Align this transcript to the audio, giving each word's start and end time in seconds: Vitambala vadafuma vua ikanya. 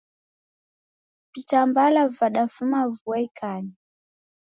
Vitambala 1.33 2.07
vadafuma 2.09 2.85
vua 2.87 3.19
ikanya. 3.19 3.73